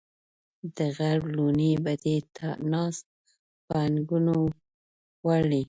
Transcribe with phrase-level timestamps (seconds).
[0.75, 2.15] د غرب لوڼې به دې
[2.71, 2.95] ناز
[3.67, 4.17] په اننګو
[5.25, 5.59] وړي